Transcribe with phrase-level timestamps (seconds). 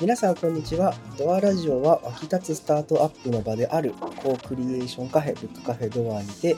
[0.00, 6.56] 皆さんこんにちはドアラジオは湧き立つスタートアップの場であるコークリエーションカフェブックカフェドアにて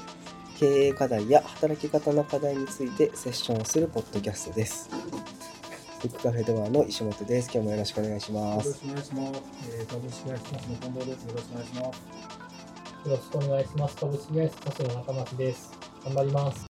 [0.61, 4.89] 経営課題や働き方の課題についてセッションをするポッドキャストです
[6.03, 9.43] ブックカフェドアの石本です今日もよろしくお願いしますよろしくお願いします。
[9.77, 11.25] えー、株式会社の近藤です。
[11.25, 13.09] よろしくお願いします。
[13.09, 13.97] よろしくお願いします。
[13.97, 15.73] 株式会社田代中町です。
[16.05, 16.72] 頑張ります。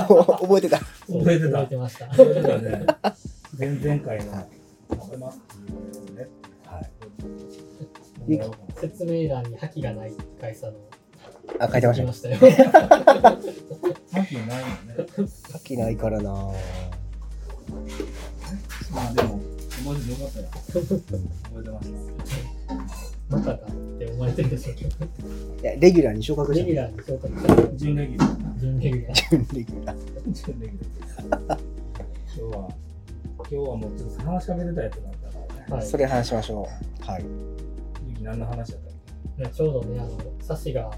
[0.40, 2.14] 覚えてた覚えてた覚えてました。
[2.14, 2.86] それではね、
[3.58, 4.46] 前々回の
[4.90, 6.16] 食べますっ
[8.26, 8.40] てい
[8.80, 10.90] 説明欄に覇気がないって書いてたのを
[11.60, 12.36] あ書いてました書きましたよ。
[12.38, 15.28] さっきないよね。
[15.52, 16.52] 書きないからなま
[19.10, 20.48] あでも、よかったよ。
[20.72, 20.94] 覚
[21.60, 22.53] えてました。
[23.28, 23.58] まさかっ
[23.98, 24.90] て思われてるでしょうけど。
[25.62, 28.58] いやレギュラーに昇格したレギュラーに昇格した準レギュラーな。
[28.58, 29.30] 準レギュラー。
[29.30, 31.58] 準レギュラー準レギュラー。
[32.36, 32.68] 今日は、
[33.38, 35.66] 今日はもうちょっと話しかけてたやつだったからね。
[35.70, 36.68] はいそれ話しましょ
[37.00, 37.24] うはい
[38.08, 38.94] ゆき何の話だったっ
[39.38, 40.90] ねちょうどね、あの、サシが、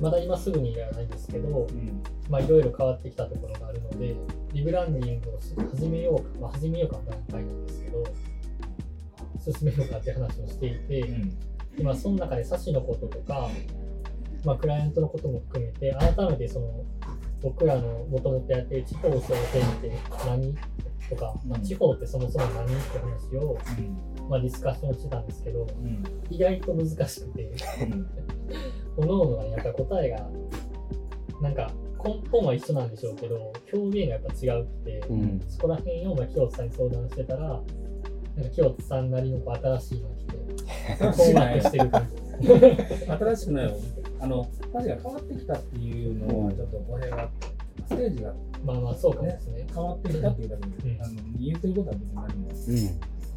[0.00, 2.02] まだ今すぐにはないんですけどけ、うん。
[2.30, 4.14] まあいろいろ変わってきたところがあるので、
[4.52, 8.04] リブランディングをし始めようか、まあ始めようかの段階なんですけど、
[9.52, 11.38] 進めようかって話をしていて、うん。
[11.78, 13.48] 今その中でサシのこととか、
[14.44, 16.84] まあ、クライアントのことも含めて改めてその
[17.42, 19.92] 僕らのもともとやってる地方商店って
[20.26, 20.54] 何
[21.10, 23.58] とか、まあ、地方ってそもそも何って話を、
[24.28, 26.04] まあ、ディスカッションしてたんですけどうん。
[26.30, 28.06] 意外と難しくてうん。
[28.96, 30.28] 各々がねやっぱり答えが
[31.42, 31.70] なんか
[32.04, 37.60] 根本は一緒なんでしょうけど表現がやっぱ違うって、うんそこら辺をまあ清津さんに相談してたら
[38.36, 42.08] なんか清津さんなりのこう新しいのが来て困惑してる感
[42.40, 43.10] じです。
[43.12, 43.76] 新しくないよ。
[44.20, 47.46] あの、確かに変わってきたっていうのはちょっと語弊があって、
[47.86, 49.66] ステージがまあまあそうかもですね。
[49.72, 52.76] 変わってきたっていうだけで、うんあの言ってることは別に何もうん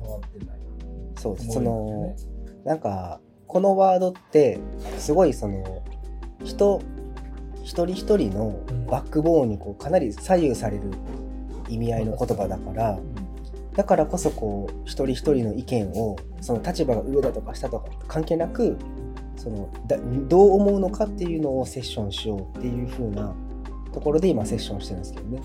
[0.02, 0.58] 変わってない。
[1.18, 2.16] そう思いその
[2.66, 4.60] なんかこのワードって
[4.98, 5.84] すごいその
[6.44, 6.82] 人
[7.64, 10.84] 一人一人のバックボーンにこうかなり左右される
[11.70, 13.00] 意味合いの言葉だから
[13.78, 18.76] だからこそこう一人一人の意見をその立場が上だとか下とか関係なく
[19.36, 23.36] そのだどう思うのかっていうのをセッションしようっていう風な
[23.94, 25.44] ところで今セッションしてるんですけどね。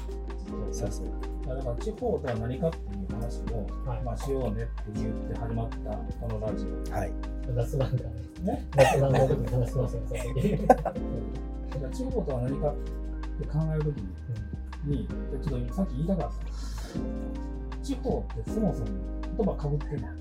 [0.66, 1.06] うん、そうそう
[1.46, 5.76] だから地方とは何かっていう話を、はいまあ、しようねって言って始まった
[6.18, 6.90] このラジオ。
[6.90, 7.12] はい、
[7.54, 8.22] 雑談からね。
[8.42, 10.56] ね、雑談の時に話しますよ、その時。
[10.66, 10.92] だか
[11.82, 12.74] ら地方とは何かっ
[13.38, 13.98] て考えるとき
[14.86, 15.08] に、に
[15.44, 17.51] ちょっとさっき言いたかった。
[17.82, 18.86] 地方ってそもそも
[19.36, 20.14] 言葉かぶってない感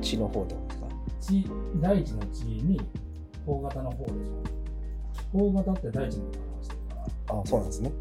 [0.00, 0.86] じ地の方ってことですか？
[1.20, 1.44] 地
[1.80, 2.80] 大地の地に
[3.44, 5.38] 方型の方でしょ。
[5.38, 6.96] 方型って大地のことを表してるか
[7.28, 7.92] あそうなんですね。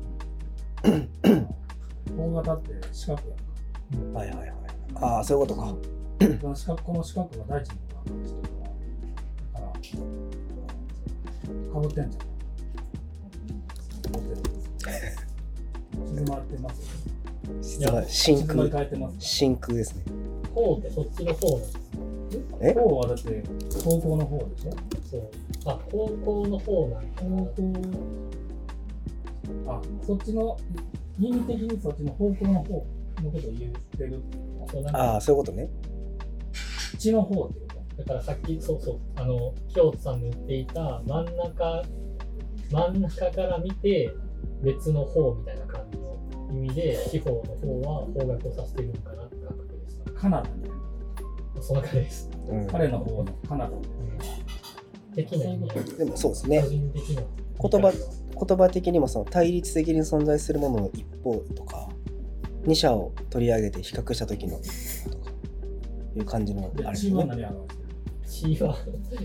[2.07, 4.19] ら方型って四角やんか。
[4.19, 4.49] はいはいはい。
[4.95, 5.67] ああそういうことか。
[6.41, 9.61] この四角この四角が大地のことを表してるから。
[9.61, 9.71] だから
[11.73, 12.21] かぶってんじゃん。
[12.21, 12.27] か
[14.11, 14.41] ぶってる
[16.07, 16.81] 静まってます
[17.61, 18.85] 真静まり空
[19.19, 20.03] 真空ですね。
[20.53, 21.79] 方ってそっちの方なんです
[22.61, 22.73] え？
[22.73, 23.43] 方はだって
[23.83, 24.71] 方向の方でしょ？
[25.09, 25.29] そう。
[25.65, 27.21] あ、方向の方なんだ。
[27.21, 27.73] 方向
[29.67, 30.57] あそっちの
[31.19, 32.85] 意味的にそっちの方向の方
[33.23, 34.21] のことを言ってる
[34.93, 35.69] ああそういうことね。
[36.97, 41.83] 地の方ってこだからさっき、そうそう、あの、京都さんの言っていた真ん中、
[42.71, 44.13] 真ん中から見て
[44.63, 45.65] 別の方みたいな
[46.51, 50.75] 意味で、地方の方は方角を指してるのかなって感覚でしたとカナダみたいな
[51.61, 52.29] その感じです。
[52.47, 53.85] うん、彼の方のカナダみ
[55.15, 56.61] 的な意味でもそうです個ね。
[56.61, 57.27] 人的な言
[57.81, 61.89] 葉言葉的にもその対立的に存在するものの一方とか
[62.63, 64.63] 二者を取り上げて比較した時のと
[65.19, 65.31] か
[66.15, 66.89] いう感じのたいな。
[66.89, 67.49] あれで、ね。
[68.25, 68.75] 血は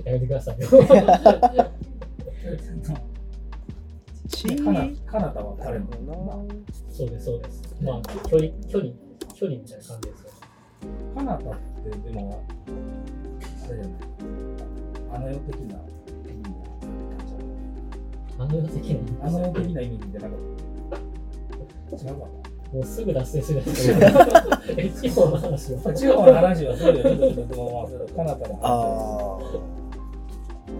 [0.04, 0.56] やめてください
[4.64, 5.86] カナカナダは彼の
[6.90, 7.62] そうです、そうです。
[7.82, 8.92] まあ、距離、距離、
[9.34, 10.36] 距離みたいな感じですよね。
[11.14, 12.42] カナダってでも、
[13.66, 13.88] あれじゃない。
[15.10, 15.74] あの世的な意味
[18.38, 20.38] あの世的な意味あの世的な意味じゃなかっ
[21.90, 21.96] た。
[21.96, 22.14] 違うか
[22.72, 23.68] もうすぐ脱線するやつ。
[24.76, 25.76] え、 地方の話を。
[25.76, 25.94] な。
[25.94, 27.02] 地方の話はそうよ。
[28.16, 29.60] カナダの話。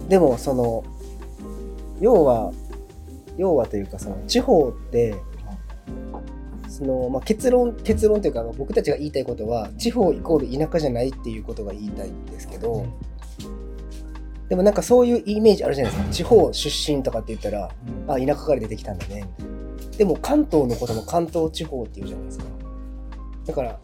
[0.09, 0.83] でもその
[2.01, 2.51] 要は
[3.37, 5.15] 要はというかその地方って
[6.69, 12.87] その、まあ、結論結論というかまあ僕たちが言いたいことは地方イコール田舎じゃないっていうことが言いたいんですけど、
[14.49, 16.13] ででもなんかそういうイメージあるじゃないですか。
[16.13, 17.71] 地方出身とかって言ったら
[18.09, 18.11] うん。
[18.11, 19.27] あ田舎から出てきたんだね。
[19.97, 22.45] でも関東のことも関東地方っていうじゃないですか。
[23.47, 23.81] だから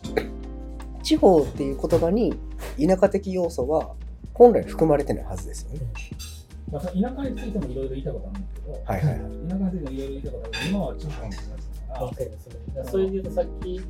[1.03, 2.35] 地方っていう言葉に
[2.79, 3.95] 田舎的要素は
[4.35, 5.81] 本来含まれてないはずですよね
[6.73, 9.19] まあ、田舎についてもいろいろ言いたいことあるんですけど、はいはいはい。
[9.19, 11.71] 田舎についてもいろいろ言いたいことあるけど、今は地方の話だから。
[11.91, 12.49] まあ、そうです。
[12.49, 13.81] からそれで言うとさっき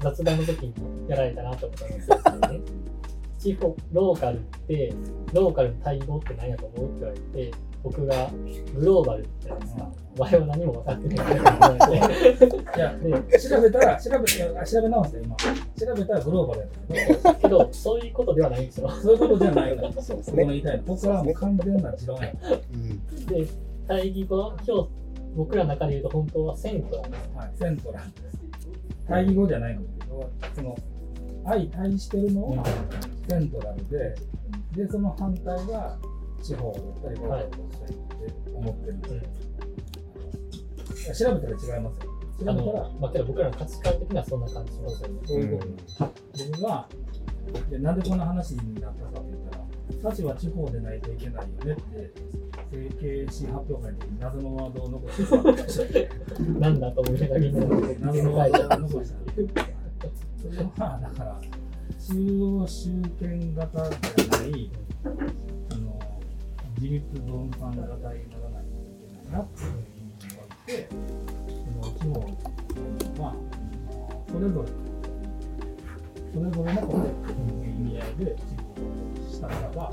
[0.00, 0.74] 雑談の時に
[1.08, 2.52] やられたなと思ったのがそうですよ。
[2.52, 2.60] ね。
[3.38, 4.92] 地方、ローカルって、
[5.32, 8.30] ローカルの対語って何やと思うって言われて、僕が
[8.74, 9.90] グローバルって言ったんですか。
[10.18, 11.26] お前は何も分かってない。
[12.76, 15.36] いや、で、調べたら、調べ調べ直した今。
[15.36, 18.90] 調べたらグローバルやったけど、そういうことではないんですよ。
[18.90, 20.82] そういうことじゃないから、そうです僕の言いたいの。
[20.84, 22.32] 僕はもう完全な持論や。
[22.72, 23.46] うんで、
[23.86, 24.88] 対義語は今日、
[25.36, 27.30] 僕らの中で言うと本当はセントなんです。
[27.36, 28.38] はい、セントラルです。
[29.06, 30.76] 対義語じゃないのけど、その、
[31.44, 32.64] 相対してるのは
[33.28, 34.14] セントラルで、
[34.74, 35.98] で、その反対が
[36.46, 37.56] 地方だったり、ローカルだって
[38.54, 39.20] 思ってるんですよ。
[39.20, 41.08] い。
[41.08, 41.82] や調べたら違い。
[41.82, 42.06] ますよ。
[42.38, 45.20] 調べたらあ、まあ、けど僕らの価値観的にはそんな感じしますよね。
[45.28, 45.54] うい。
[45.54, 46.88] うこと僕が
[47.70, 51.00] でなんでこんな話になったかと言ったら、サチは地方でない。
[51.00, 51.16] とい。
[51.16, 51.46] けない。
[51.46, 52.12] よねって、
[52.70, 56.10] 整形師発表会に謎のワードを残して
[56.60, 57.20] なんだと思い。
[57.20, 57.66] ながらみんな
[58.00, 59.16] 謎のワードを残した。
[60.36, 61.40] それはだから、
[61.98, 64.70] 中央集権型じゃない、
[66.86, 70.86] 自立分散型にならないといけないなっていう意味において、
[71.50, 72.14] その地方
[73.22, 73.34] は、あ
[74.30, 74.68] それぞれ、
[76.32, 76.98] それぞれのこと
[77.66, 78.86] 意味合いで地方を
[79.28, 79.90] したならば、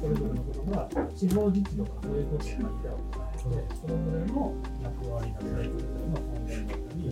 [0.00, 7.02] それぞれのことが地方自治とかそういうことを言いたいわけじゃなくて、それぞれの役割だったり、それぞれの根源だったり、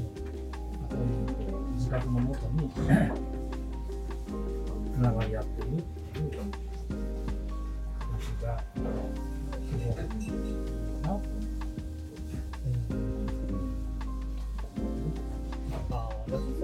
[0.90, 2.70] そういう自覚のもとに
[4.94, 5.82] つながり合っている。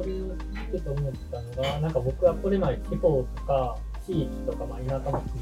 [0.02, 5.40] それを聞くと思ったのが、なんか僕はこれまで地方とか地域とか、まあ、田舎も含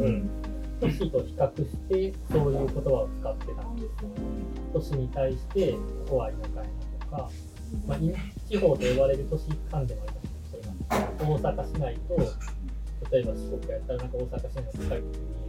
[0.00, 0.26] めて、
[0.80, 3.90] 都市と比較してそういう言葉を使ってたんですよ。
[4.72, 5.78] 都市に対して、こ
[6.10, 6.68] こは田舎やな
[7.00, 7.30] とか、
[7.86, 7.98] まあ、
[8.48, 12.16] 地方と呼ばれる都市間でもありますけど、大阪市内と、
[13.10, 15.45] 例えば四国やったらなんか大阪市内の近いとに、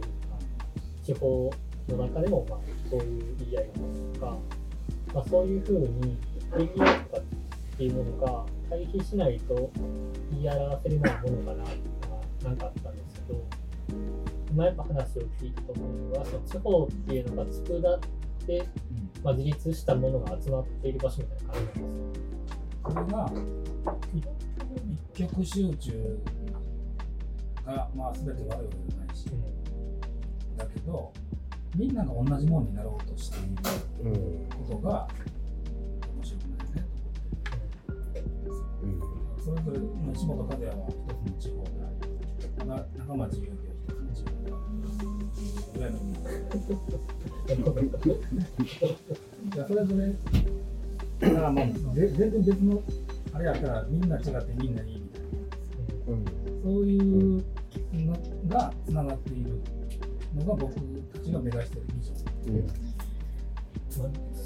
[1.08, 1.50] 地方
[1.88, 2.58] の中でもまあ
[2.90, 4.38] そういう言い合いがあるとか、
[5.14, 6.18] まあ、そういうふうに
[6.54, 9.70] エリアとかっていうものが対比しないと
[10.32, 13.42] 言い表せれないものかなっていうのがなんかあったんですけど、
[14.50, 18.00] 今やっぱ話を聞いてと思うのは、その地方っていうのが作らっ
[18.46, 18.66] て、
[19.22, 21.86] まあ、自立したものが集まっている場所みたいな感じなんですよ。
[22.82, 23.32] これが
[24.14, 24.24] 一
[25.14, 26.20] 一極集中
[27.64, 29.26] が、まあ、全て悪いわけじゃないし、
[30.58, 31.12] だけど
[31.76, 33.48] みんなが同じものになろうとしている
[34.04, 34.12] うん。
[34.66, 35.08] ことが
[36.16, 36.66] 面白くない。
[36.74, 36.84] ね
[38.82, 39.00] うん
[39.42, 40.96] それぞれの石本和也は一つ
[41.30, 41.70] の地方で
[42.60, 42.74] ありな
[43.04, 43.54] 中町優希は
[43.88, 44.28] 一つの地方
[45.78, 45.90] であるぐらい。
[47.58, 47.64] の
[49.66, 50.14] それぞれ
[51.20, 52.82] だからもうぜ全然別の
[53.32, 54.86] あれやったらみんな違ってみんない。
[54.86, 55.00] い。
[55.00, 55.22] みたい。
[55.22, 55.28] な
[56.08, 56.24] うん
[56.62, 56.98] そうい。
[56.98, 57.44] う
[57.94, 58.16] の
[58.48, 59.44] がつながってい。
[59.44, 59.60] る
[60.34, 62.18] のが僕たちが目指しているビジョン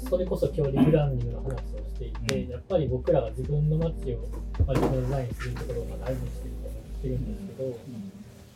[0.09, 4.19] それこそ今日リブランディングの話をしていて、うんやっぱり僕らが自分の街を、
[4.65, 7.77] まあ、自分のデザインするところを大事にしてると思ってるんですけど、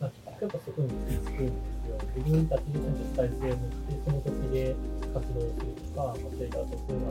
[0.00, 1.98] まあ、結局やっぱそこに行き着くんですよ。
[2.16, 4.76] 自分たちでちゃんと主体性を持って、その土地で
[5.14, 7.06] 活動するとか、まあ、生活をするの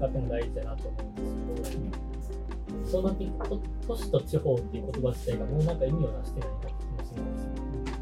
[0.00, 7.99] がとても大事だなと思うんですけど、そうなっていくと、都市と地方っていう言葉自体がもうなんか意味をなしてないなって気もするんですよ。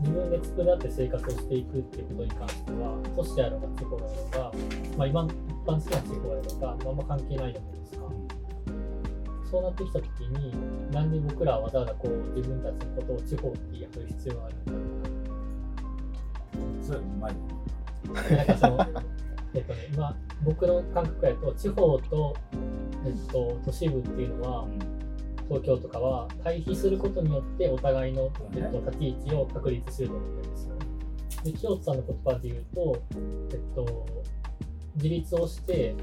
[0.00, 4.52] 自分で作り合って生活をしていくっていうことに関しては、都市であろうが地方であろうが、
[4.98, 5.30] まあ、今一
[5.66, 8.06] 般的な地方であろうが、まあ、あんま関係ないじゃないですか。
[9.50, 15.16] そうなってきたときに、なんで僕らはわざわざこう自分たちのことを地方って言い張る必要があるのか
[16.82, 18.36] それはうまいな。
[18.36, 18.86] なんかその、
[19.54, 22.36] えっとね、今、僕の感覚やと、地方と、
[23.04, 24.68] えっと、都市部っていうのは、
[25.48, 30.74] 東京とかは対比することによってお互いの、えっと、立ち位置を確立すると思ってるんですよ。
[31.44, 33.02] で、清津さんの言葉で言うと、
[33.52, 34.06] えっと、
[34.96, 35.94] 自立をして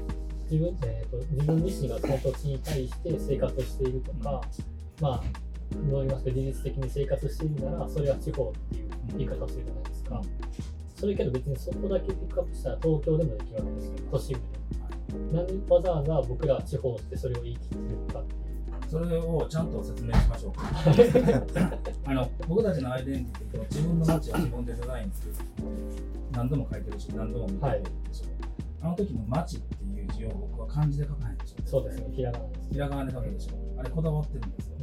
[0.50, 4.40] 自分,、えっと自分自身がその土地に対して生活をしているとか、
[5.00, 5.22] まあ、
[5.90, 10.22] どう言いますか、自律的に生活しているなら、それは地方っていう言い方をするじゃないですか。
[10.94, 15.32] それけど別にそこだけピックアップしたら東京でもできるわけですよ、都市部でも。
[15.32, 18.34] なんでわざわざ僕らは地方ってそれを言い切ってるかって
[18.88, 20.52] それをちゃんと説明しましょう。
[20.52, 20.62] か
[22.06, 25.42] あの僕たちのアイデンティティと自分の街は自分でデザインするって
[26.32, 28.26] 何度も書いてるし何度も見てるでしょ、
[28.82, 32.70] あの時の街っていう字を僕は漢字で書かないでしょそうですね、ひらがなです。
[32.70, 34.74] ひらがなで書くでしょあれこだわってるんですよ。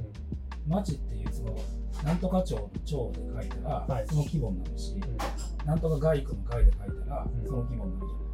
[0.68, 1.56] 町っていうその
[2.04, 4.08] なんとか町の町で書いたら、はい。
[4.08, 5.68] その規模になるし、うん。
[5.68, 7.46] なんとか外区の外で書いたら、うん。
[7.46, 8.32] その規模になるじゃない。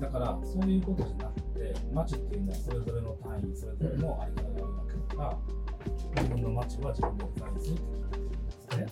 [0.00, 4.81] だからそういうことじゃなくて町っていうのはそれぞれの単位それぞれのあり方がある
[5.12, 5.36] わけだか
[6.14, 8.86] ら自分の町は自分でデザインするって決めてるんですね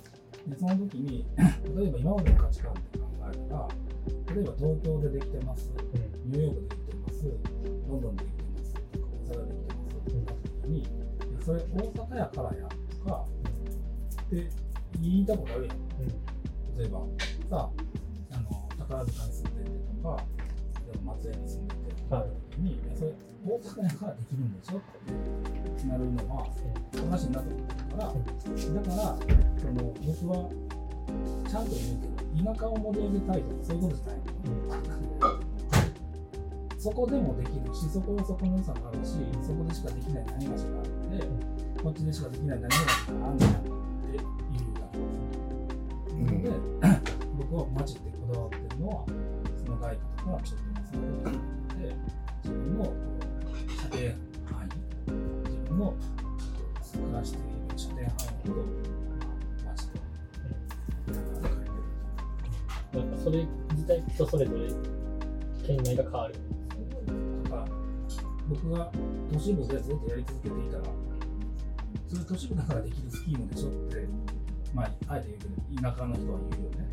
[0.46, 1.26] でその時に
[1.76, 3.68] 例えば今までの価値観って考えたら
[4.34, 5.72] 例えば東京でできてます。
[5.76, 6.30] うん。
[6.30, 7.24] ニューヨークでできてます。
[7.88, 8.74] ロンドンでできてます。
[8.94, 9.98] 大阪でできてます。
[9.98, 10.86] ってなった時に
[11.44, 13.24] それ大阪やからやとか。
[14.22, 14.48] って
[15.00, 15.78] 言いたことあるやん。
[16.78, 17.00] 例えば
[17.50, 17.70] さ
[18.30, 19.70] あの宝塚に住んでて
[20.02, 20.24] とか
[21.04, 22.26] 松江に住んでてとか
[22.58, 23.12] に、いやそれ
[23.46, 24.80] 大阪やからできるんでしょっ
[25.80, 26.46] てなるのは
[26.94, 28.16] おかしいなってくるからだか
[28.96, 29.16] ら
[29.58, 30.50] その僕は
[31.48, 34.30] ちゃんと言うけど田舎を盛り上げたいとかそういうことじゃないの
[36.78, 44.24] そこでもできるしそこはそこの良さがあるしそこでしかできない何がしがあってこっちでしかできない何がしがあるんだっていう
[44.76, 45.40] だけです。
[46.20, 46.50] なので、
[47.38, 49.04] 僕は街ってこだわってるのは、
[49.64, 50.79] その外貨とかちょっと
[63.30, 64.66] それ自体人それぞれ
[65.64, 66.34] 県内が変わる。
[67.44, 67.64] とか、
[68.48, 68.90] 僕が
[69.32, 70.84] 都市部でずっとやり続けていたら、
[72.08, 74.08] それ都市部だからできるスキームでしょって、
[74.74, 75.46] まあ、あえて言うけ
[75.76, 76.88] ど、田舎の人は言うよね。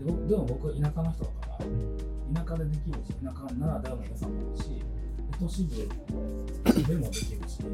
[0.00, 1.46] で僕でも僕は田舎の人だか
[2.34, 4.82] ら、田舎でできるし、田舎ならではの良さもあるし、
[5.38, 5.76] 都市部
[6.82, 7.64] でもできるし、っ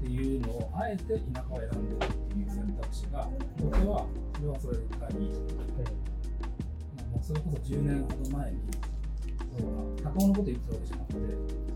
[0.00, 3.28] ていうのを、あえて田舎を選んでるっていう選択肢が、
[3.60, 5.58] 僕はそれはそれがいいと思う。
[5.78, 6.07] もう
[7.28, 8.58] それこそ10年ほど前に、
[10.02, 11.18] 高尾のこと言ってるわけじゃなくて、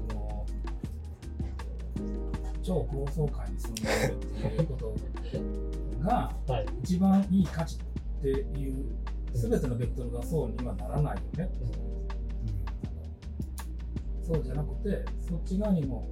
[0.09, 0.47] その
[2.63, 4.97] 超高層階に住んでるっていうこと
[6.03, 6.67] が、はい。
[6.83, 8.97] 一番いい価値っていう、
[9.35, 11.51] すべてのベクトルがそうにはならないよね。
[14.23, 16.09] そうじゃなくて、そっち側にも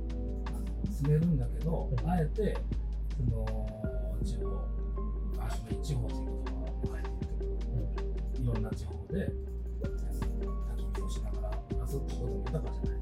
[0.91, 2.59] 住めるんだけど、うんあえて、
[3.17, 3.47] その
[4.23, 4.51] 地方、
[5.39, 5.49] あ
[5.83, 6.40] 地方という言
[8.52, 9.33] ろんな地方で、
[9.83, 13.00] 焚き火をしながら暮らすってことも豊かじゃない。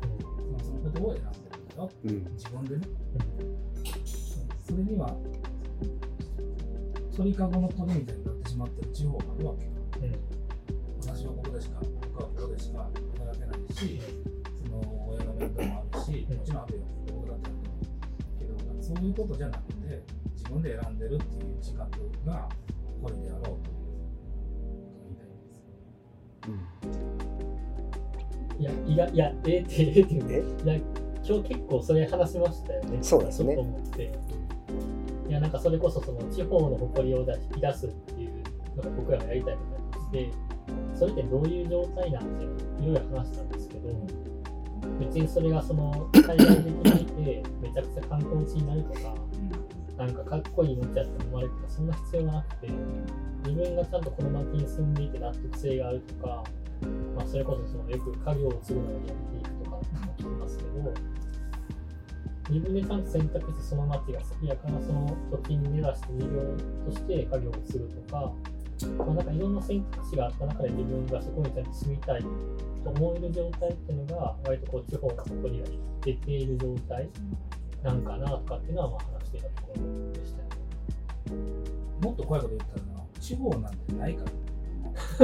[0.53, 1.91] まあそのことを選んでるんだよ。
[2.05, 2.87] うん自分でね。
[4.67, 5.17] それには、
[7.17, 9.73] 鳥かごの鳥みたいになってしまってる地方があるわけよ。
[11.01, 14.01] 私はここでしか、僕はここでしか働けないし、
[14.63, 17.51] その親の面倒もあるし、もちろんあるよ、僕だって
[18.39, 20.03] けど、そういうことじゃなくて、
[20.37, 22.49] 自分で選んでるっていう自覚が
[23.01, 23.78] 誇りであろうと
[28.99, 30.65] や、いや、えて、ええって言うえ？
[30.65, 30.81] いや、
[31.25, 32.99] 今日結構それ話しましたよね。
[33.03, 34.13] そうですねと思って。
[35.29, 38.31] いや、なんかそれこそその地方の誇りを出し引き出すっていう
[38.77, 39.61] のが僕らがやりたいこ
[40.11, 40.35] とでして、
[40.95, 42.51] それってどういう状態なんですよ。
[42.81, 43.89] いろいろ話したんですけど、
[45.01, 49.15] 別にそれがその海外的にいて、めちゃくちゃ観光地になるとか、
[49.99, 52.69] なんかかっこいい街やって思われるとか、そんな必要がなくて、
[53.45, 56.45] 自分がちゃんとこの街に住んでいて納得性があるとか、
[57.17, 60.71] まあ、それこそそのよく家業を継ぐのをやっていくとかって聞きますけど、
[62.51, 66.27] 自分でちゃんと選択してその町が好きやから、その土地に根ざして事業
[66.87, 68.33] として家業を継ぐとか、
[68.97, 72.23] まあ、なんかいろんな選択肢があった中で自分がそこにちゃんと住みたい
[72.85, 75.67] と思える状態っていうのが、割とこう地方の誇りが
[76.05, 77.09] 出ている状態。
[77.83, 80.55] なんかなとかっていうのはまあ話していたところでしたよね。
[82.03, 84.33] もっと怖いこと言ったらな、地方なんてないから。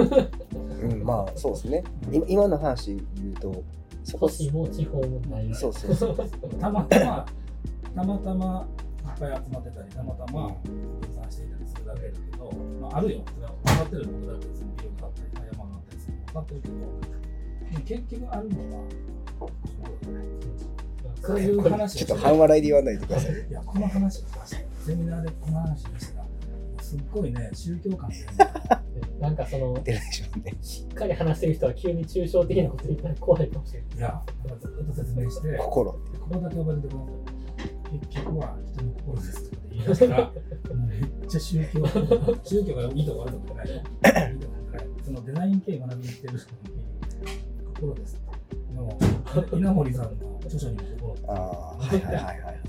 [0.03, 3.65] うん、 まあそうですね今今の話言うと
[4.05, 5.55] そこ都市も地方もない。
[5.55, 6.17] そうそうそう
[6.61, 7.27] たまたま、
[7.95, 8.67] たまたま
[9.03, 16.75] いっぱい集まってたり、たまたま分散していたりするだけだけど、まあ、あるよ、それは分かってる僕だって、そのビルがあったり、山があったりするの分かってるけど、
[17.85, 18.85] 結局あるのは、
[19.39, 19.51] そう
[21.39, 24.25] いう話ちょっと半笑いで言わないでくださいいや、この話を
[24.85, 26.27] セミナーでこの話でしたら、
[26.83, 28.17] すっごいね、宗教観で、
[29.19, 29.77] なんかその、
[30.61, 33.97] しっかり話してる人は急に抽象的なこと言ったら怖いかもしれない。
[33.97, 34.23] いや、
[34.61, 35.99] ずっと説明して、心こ
[36.31, 37.45] こだけ覚えててください。
[37.99, 40.33] 結局は人の心ですとか言い出したら、
[40.89, 41.87] めっちゃ宗教、
[42.45, 44.35] 宗教がいいとか悪いとかじゃないよ。
[44.35, 46.59] いいとかじゃないそのデザイン系学びに行ってる人に、
[47.75, 48.34] 心ですって。
[48.73, 48.99] でも、
[49.53, 52.61] 稲森さんの著書にも心ってああはいはいはいはい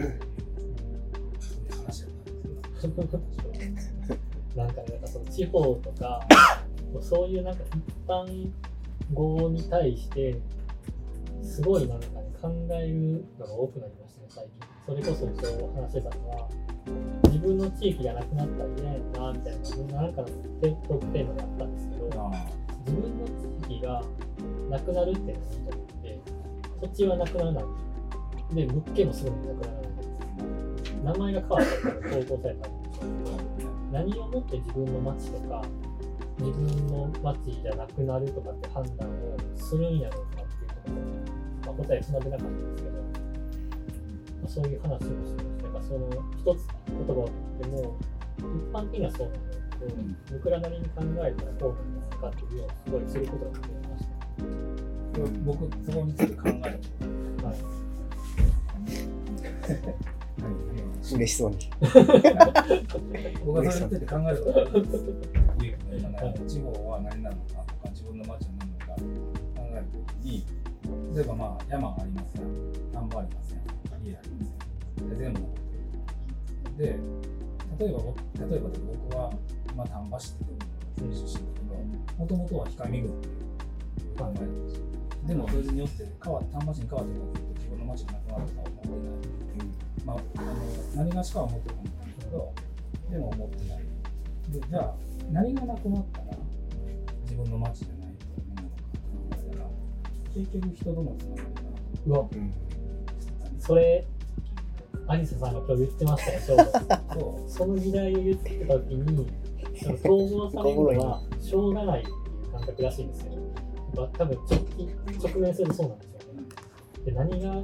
[0.00, 4.16] ういう話やったんですよ。
[4.56, 6.26] なんかね、なんかその地方とか、
[7.00, 8.50] そういうなんか一般
[9.14, 10.40] 語に対して、
[11.42, 14.70] すごいなんかね、考えるのが多くなりましたね、最近。
[14.86, 16.48] それこそ今日話してたのは、
[17.24, 19.58] 自分の地域がなくなったらいけないのな、みたい
[19.94, 22.30] な、なんかのトークテーマであったんですけど、あ
[22.86, 23.26] 自分の
[23.66, 24.02] 地域が
[24.70, 26.20] なくなるっていうのがいいと思って、
[26.80, 27.64] 土地はなくならない。
[28.54, 29.80] で、物件もすぐになくならない。
[31.04, 35.62] 名前が変わったから投稿されたんですけど、何をもって自分の町とか、
[36.38, 43.04] 自分の町じゃなくなるとかって判断をするんやろうかっていうところまあ、答えつなげなかったんですけど、ま
[44.44, 45.88] あ、そういう話をしてました。
[45.88, 46.08] その
[46.38, 47.24] 一つ言葉を
[47.60, 47.96] 言っても、
[48.38, 49.40] 一般的にはそうなんだ
[49.80, 49.94] けど、
[50.32, 54.04] 僕らなりに考えたらこうなんですかっていうのをすごいすることができまし
[55.44, 56.60] 僕、そこについて考える。
[56.60, 57.46] た。
[57.46, 57.56] はい。
[61.14, 61.70] 嬉しそうに。
[63.44, 64.66] 僕がそれについて考えることは、
[65.60, 70.46] ゆうきの今ね、地方は何なのかとか、自分の町は何なのか考えるときに、
[71.14, 72.46] 例えばまあ山がありますやん、
[72.92, 73.58] 田んぼありますや
[73.98, 74.54] ん、家あります
[75.00, 75.08] やん。
[75.10, 75.54] で、全部残っ
[76.76, 76.86] てる。
[76.86, 76.98] で、
[77.78, 79.32] 例えば僕、例えば僕は
[79.72, 80.34] 今丹波市っ
[80.96, 83.28] ていう出身だけど、もともとは氷上郡って
[84.02, 84.84] いう考えなんですよ。
[85.26, 89.30] でもそれによって変わ丹波市に変わってからずっと自分の町がなくなるとは思ってない。
[90.04, 92.54] まあ、あの何がしかは思ってるかもしれないけど、
[93.10, 93.78] でも思ってない。
[94.50, 94.94] でじゃあ、
[95.30, 96.24] 何がなくなったら
[97.22, 99.66] 自分の町じゃないと思うのかって考えたら、
[100.34, 102.52] 結局人とのつながりがうわ、うん
[103.60, 104.06] それ、
[105.06, 107.44] アリサさんが今日言ってましたよ、ちょうど。
[107.46, 109.26] そその時代を言ってた時に、
[109.86, 113.32] 統合されるのはしょうがないっていう感覚らしいんですよ。
[113.94, 114.90] 多分直近
[115.22, 116.42] 直面するとそうなんですよね。
[117.04, 117.62] で何が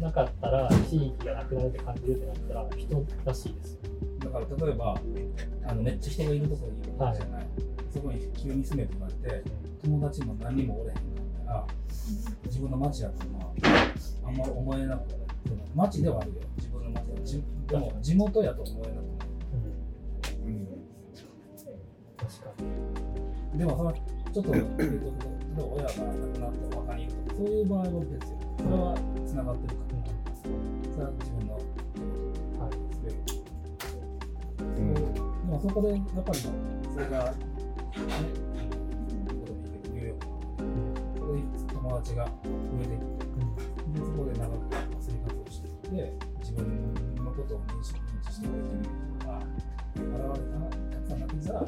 [0.00, 3.78] なかったら地域がなくなるって感じるってなったら人らしいです
[4.18, 4.96] だから例えば
[5.66, 7.46] あの、めっちゃ人がいるところにいるわけじゃない、
[7.92, 9.50] そこに急に住めって言われて、
[9.82, 11.66] 友達も何人もおれへんかったら、
[12.46, 15.24] 自分の町やとまあ、あんま思えなくなる。
[15.74, 17.24] 町ではあるよ、自分の町は。
[17.24, 19.13] じでも、地元やと思えなくな
[22.24, 22.50] 確か
[23.52, 23.58] に。
[23.58, 24.88] でも、そのちょっと、えっと例え
[25.56, 28.34] ば親が亡くなってお墓にいるとか、そういう場合は別よ。
[28.58, 29.84] それはつながってるから。
[30.44, 31.60] それは自分のは
[32.68, 32.72] い。
[33.04, 33.08] で
[34.60, 35.00] うんで
[35.46, 36.48] もそこでやっぱりそ
[36.98, 37.36] れが、ね、
[39.08, 40.24] ニューヨーク
[41.18, 42.30] そこで友達が増
[42.80, 43.24] えてきて、
[43.92, 44.58] でそこで長く
[45.00, 46.64] 生活をしていって、自分
[47.16, 48.82] のことを認識認知してくれてる
[49.18, 49.38] 人が
[49.94, 51.60] 現れたら、たくさんなってきたら、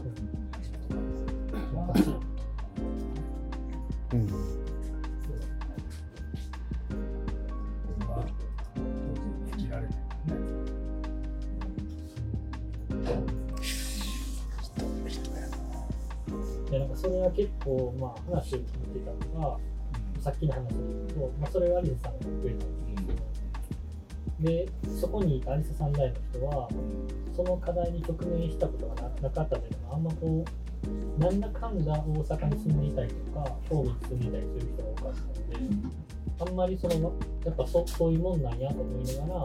[17.07, 18.65] それは結構、まあ、話を聞い
[18.99, 19.59] てたのが、
[20.21, 23.07] さっきの話で言うと、まあ、それはアリサさんが言ってくれたんです
[24.41, 24.69] けど、で、
[25.01, 26.69] そこにいたアリサさん代の人は、
[27.37, 35.91] その課題に直面したことがななかったというのは、あんまこう、なんだかんだ大阪に住んでいたりとか、神戸に住んでいたりする人が多かったので、
[36.41, 37.13] あんまりその、
[37.45, 39.35] やっぱそそういうもんなんやと思いなが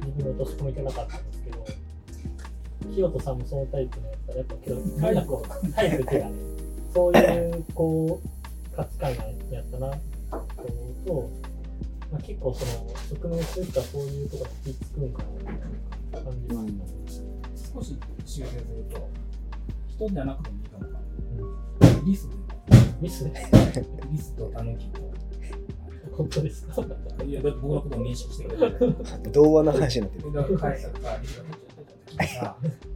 [0.00, 1.64] 自分を落とし込みたなかったんですけど、
[2.94, 6.53] 清人さんもそのタイプのやったら、やっぱけど、みんなこう、タイプっていうかね、
[6.94, 9.10] そういう、こう、価値観
[9.50, 9.98] やったな、と
[10.30, 10.40] 思
[11.02, 11.30] うと、
[12.12, 17.34] まあ、結構その、直面する人はそういうところに気つくんかなって感じましたね。
[17.74, 19.08] 少し修正すると、
[19.88, 20.98] 人じゃなくてもいいかもわか
[21.98, 22.04] うん。
[22.06, 22.44] リスで
[23.00, 23.24] ミス
[24.10, 25.12] リスとタヌキと。
[26.16, 26.80] 本当ですか
[27.24, 28.70] いや、だって僕のことを認識してくれ。
[29.32, 30.32] 童話の話になってる。
[30.32, 30.88] だからたらさ、
[31.20, 31.26] リ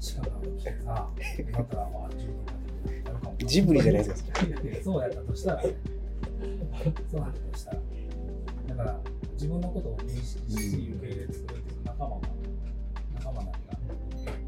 [0.01, 2.09] スが来てさ、かも。
[3.47, 4.41] ジブリじゃないですか。
[4.83, 5.73] そうやったとしたら、そう
[7.21, 7.79] やったとしたら、
[8.69, 9.01] だから
[9.33, 12.21] 自分のことを認識し、受け入れてくれてる仲間が、
[13.15, 13.59] 仲間なり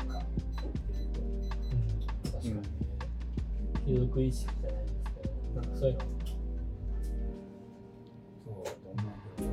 [0.09, 1.74] が、か、う
[2.29, 2.61] ん、確かにね。
[3.87, 5.11] 貴族意識じゃないですけ
[5.55, 6.00] ど、なんかそういうの、
[8.44, 9.50] そうだと思うけど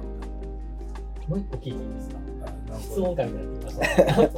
[1.28, 2.16] もう一個聞いていいですか。
[2.80, 3.78] 質問会みたいになってきまし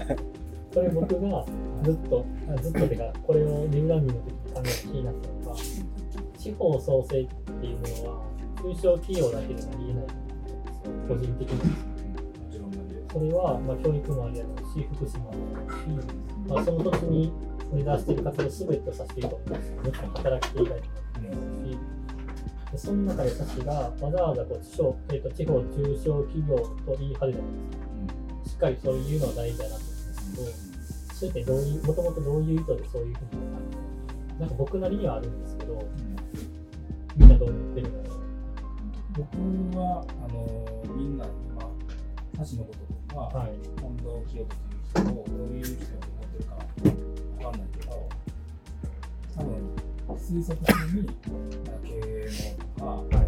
[0.08, 0.16] た。
[0.16, 1.46] これ僕が
[1.84, 2.26] ずっと、
[2.62, 5.58] ずっとてか、これをリュウランミの時に考えて気になったのが、
[6.38, 10.36] 地方創生っていうものは、中小企業だけではありえないと思うん。
[10.62, 11.90] ですよ、個人的に。
[13.12, 16.08] それは、まあ、教育もありやろうし、福祉もありやろうし、
[16.48, 17.34] まあ、その土地に
[17.74, 19.54] 目指している活動すべてをさせていると思うん。
[19.54, 19.76] ですよ。
[19.82, 20.12] もちろん。
[20.14, 20.88] 働き手以外に
[21.30, 21.78] もし、
[22.72, 27.52] でその中で私がわざわざこう地方、えー、と地方中小企業と言い張るじゃない
[28.44, 28.58] ですか。
[28.58, 29.88] しかりそういうのは大事だなと思
[30.38, 30.46] うん。
[30.46, 33.42] ですけど、それってどういう、もともとどういう意図でそういうふうに
[34.40, 35.84] なんか僕なりにはあるんですけど、
[37.18, 38.20] みんなどう思ってるんだろう？
[39.18, 39.28] 僕
[39.78, 41.70] はあのみんな今
[42.34, 43.50] 歌詞のこととか、はい。
[43.78, 44.56] 近藤清人
[44.94, 47.90] という人をどういう人だと思ってるかわかんないけど
[49.36, 49.50] 多分
[50.16, 51.04] 推測的に
[51.84, 52.86] 経営のとか
[53.18, 53.26] はい。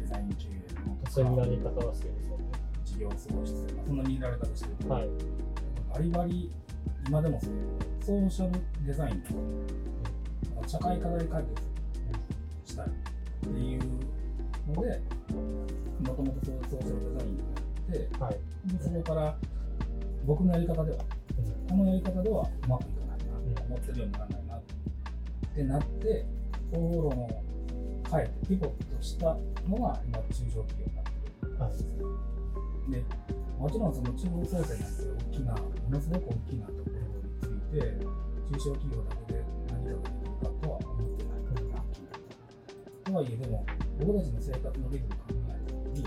[0.00, 0.50] デザイン経営
[0.88, 2.44] のとかそういう見られ方はしてるんですよね。
[2.84, 3.46] 事業創出
[3.86, 5.08] そんな見られ方してる、はい。
[5.92, 6.50] バリバリ
[7.06, 7.50] 今でもそう
[8.04, 9.22] ソーシャルデザイン
[10.66, 11.42] 社会課題解
[12.64, 12.90] 決したいっ
[13.40, 13.80] ていう
[14.74, 15.00] ので
[16.08, 18.38] もともとそうソーシャルデザインをやってはい。
[18.66, 19.36] でそこから
[20.24, 20.98] 僕のやり方では
[21.38, 24.62] うんこのやり方ではうまくいかないなと思ってるようにならないなっ
[25.54, 26.26] てなって
[26.70, 27.42] 方法論を
[28.10, 31.10] 変えてピボットしたのが今中小企業になって
[31.46, 32.90] るはい。
[32.90, 33.04] で
[33.58, 34.74] もちろんその中央創生なんて
[35.30, 37.80] 大きなものすごく大きなところについて
[38.52, 40.21] 中小企業だけで何かができ
[43.12, 43.66] とはいえでも
[44.00, 46.04] 僕たちの生活のリズムを考えたときに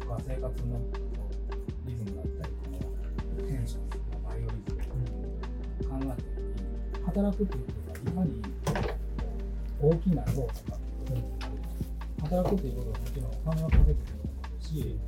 [0.00, 0.80] とか生活の
[1.86, 2.70] リズムだったりこ
[3.40, 4.90] のテンションとかバイオリズムを
[5.88, 8.42] 考えたときに働くっていうことがいかに
[9.80, 11.52] 大きな要素かっていうことになる
[12.20, 14.98] 働くっていうことはもちろんお金をかけてることもあるし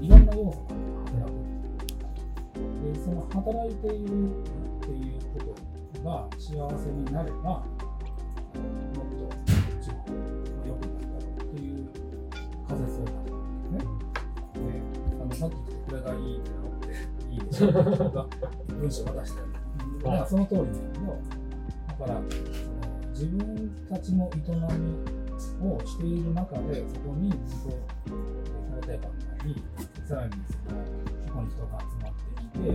[0.00, 0.74] いろんな要素が
[1.12, 1.38] 働く
[2.82, 4.40] でその働いているっ
[4.80, 5.54] ていうこ
[5.94, 9.28] とが幸せになればもっと
[9.82, 10.14] 地方も
[10.66, 11.88] 良くなるだろうっていう
[12.68, 13.78] 仮説を立ててるんですね。
[14.54, 14.60] で
[15.20, 16.86] あのさっき言ってこれがいいってなって
[17.32, 18.26] いいでしょうが
[18.68, 19.46] 文章を渡したり
[20.04, 21.06] だからその通りなんだけど
[21.88, 22.22] だからその
[23.10, 25.18] 自分たちの営み
[25.60, 29.08] をしている中でそこに自己されたい考
[29.44, 29.56] えに
[30.08, 30.80] さらにその
[31.26, 32.72] そこに人が集まってきて目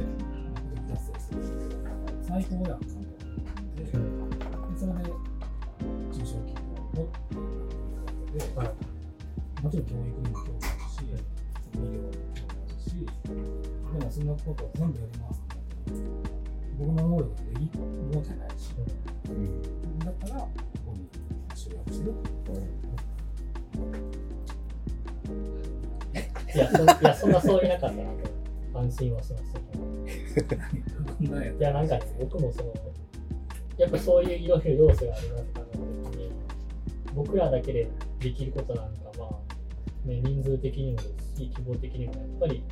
[0.69, 1.57] 的達成する
[2.21, 5.09] 最高やんかと思ってでそれで
[6.13, 6.53] 中小企
[6.93, 8.67] 業をっていうわけで、はい。
[9.63, 15.97] もちろん教育にも興味あるし、医療にも興味あるし、でもそんなことを全部やりますって
[16.77, 18.75] 僕の能力でできるわけないし、
[19.25, 19.99] うん。
[19.99, 20.49] だからこ
[20.85, 21.09] こに
[21.55, 22.13] 集約してる
[26.55, 28.03] いや、そいやそんなそういなかったな
[28.73, 29.59] と安心はしました
[30.47, 31.53] けど。
[31.59, 32.73] いや、なんか、僕もその、
[33.77, 36.31] やっぱそういういろいろ要素があるなって考えた時に、
[37.15, 37.87] 僕らだけで
[38.19, 42.63] できることなんか、まあ、ね、人数的にもですし、規模的にも、やっぱり、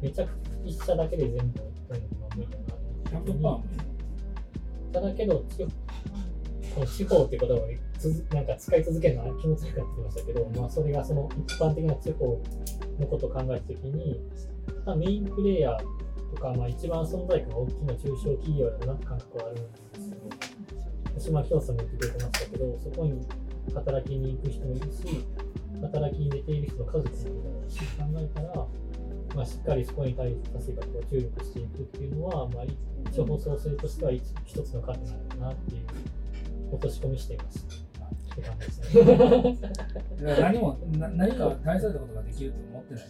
[0.00, 1.64] めちゃくちゃ一社だけで全部や
[1.96, 3.94] るのは無理だなって
[4.94, 5.66] ただけど、地
[6.74, 7.68] この地方っていう言葉を
[8.34, 12.40] なんか使い続けるのは気持ちよくなってきましたけど、まあ、それがその一般的な地方
[12.98, 14.20] のことを考えたときに、
[14.84, 23.26] ま、メインプレイヤーとか、まあ、一番存在感が大きな中小企業だなって感覚はあるんですけど、島京さんも言ってくれてましたけど、そこに
[23.74, 25.24] 働きに行く人もいるし、
[25.80, 28.66] 働きに出ている人の数もいるし、考えたら、
[29.34, 35.84] まあ、しっかりそこに対して活がこう注力していくっていうのは、まあ、地方創生としては一つの糧なのかなっていう
[36.72, 37.93] 落とし込みしていました。
[38.34, 38.94] って感じです
[40.22, 40.36] ね。
[40.40, 43.04] 何もな何か大されたことができると思ってない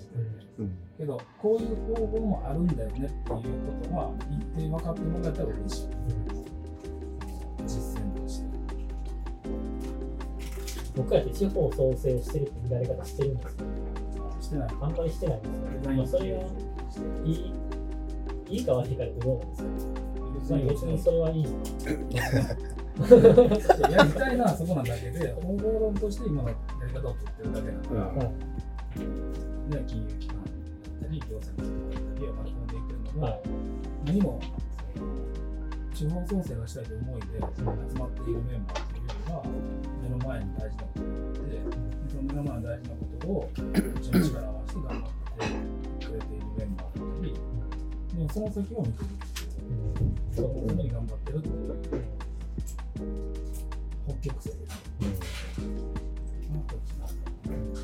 [0.59, 0.79] うん。
[0.99, 2.67] けどこういう方法もあるん。
[2.67, 4.11] だよねっていうことは
[4.57, 5.89] 一定分かってもらえたら嬉しい
[7.67, 8.47] 実践として
[10.97, 13.37] 僕らって地方創生をしてるって見られ方してるん。
[13.37, 13.69] ですけど、
[14.41, 14.93] してないあん。
[14.97, 15.43] まりしてないん。
[15.43, 15.97] ですよね。
[15.97, 16.39] まあ、それが
[17.25, 17.53] いい
[18.51, 19.51] いいか悪いかってどうなん。
[19.51, 19.57] で
[20.45, 21.47] すか、まあ、別にそれはいい
[23.91, 26.55] やりたいのはそこなんだけで方法論として今のや
[26.87, 28.19] り方を取ってるだけだから、うん。
[28.19, 28.29] はい
[29.65, 33.41] ね、金融機関だったり行政の機関だったりを巻き込んでいくのも、はい
[34.05, 34.39] 何も
[34.95, 35.07] その
[35.95, 37.65] 地方創生がしたいと思いで集
[37.99, 39.43] まっているメンバーというよりは
[40.03, 41.63] 目の前に大事なことがあってで
[42.11, 45.11] その目の前の大事なことを一緒に力を合わせて頑張っ
[45.99, 52.04] てくれているメンバーだったりでもその先を見てるっていうそのために頑張ってるっていう
[54.25, 54.73] 北極星ですね。
[56.51, 57.81] まあこっちなんだ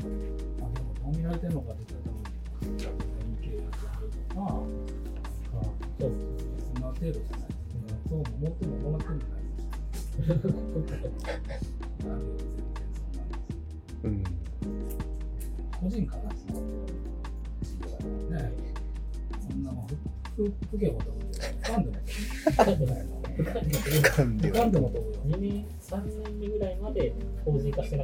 [0.00, 4.40] あでもどう見られてるのかって言ったら多分連携やってはるとか
[6.00, 6.08] そう
[6.64, 7.48] そんな程度じゃない。
[8.08, 9.38] そうも思ってももらってもない。
[10.18, 10.96] あるよ、全然
[12.94, 13.52] そんなんです。
[14.04, 14.24] うん
[15.78, 16.96] 個人から集まってる
[17.62, 18.52] 事業だからね。
[19.46, 19.94] そんなもん、ふ、
[20.36, 21.17] ふ、ふけほど、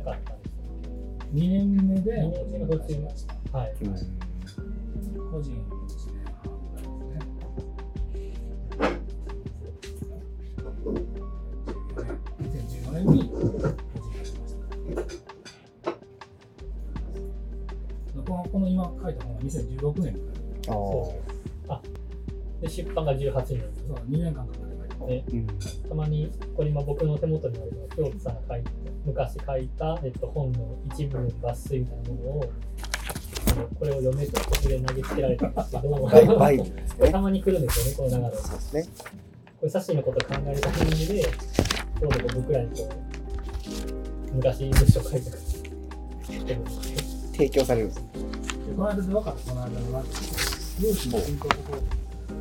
[0.04, 0.54] かったです
[1.34, 3.58] 2年目で二年目の途中しました。
[3.58, 3.74] はい。
[3.74, 3.84] 個
[5.42, 5.54] 人
[5.88, 6.12] ですね。
[12.40, 13.74] 2014年に個人化
[14.24, 15.90] しました。
[18.22, 20.16] このこの今書いた本は2016年
[20.68, 20.70] あ
[21.74, 21.80] あ
[22.60, 23.44] で、出版が18年。
[23.88, 24.83] そう2年間かけて書いた。
[25.06, 25.46] で、うん。
[25.88, 28.70] たまに、これ今僕の手元にあるのは、京都さんが書いた、
[29.04, 32.52] 昔書いた、えっと、本の一部抜粋みたいなものを、
[33.78, 37.10] これを読めとここで投げつけられたんですけど、ね。
[37.10, 38.42] たまに来るんですよね、この流れ。
[38.42, 38.84] そうですね。
[39.60, 42.88] これ、サッシーのことを考えるタイミングで、ちょうどこう僕らにこ
[44.32, 45.42] う、昔文章書いてくる。
[47.34, 48.00] 提供されるんです。
[48.00, 50.08] でこの間で分かった、この間のなんか、
[50.80, 51.54] 融資の進行と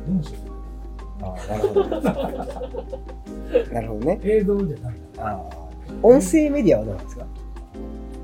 [0.06, 0.30] 文章、
[1.24, 1.84] ああなるほど。
[3.72, 4.20] なるほどね。
[4.22, 5.64] 映像じゃないああ
[6.02, 7.26] 音声メディアはどうなんですか？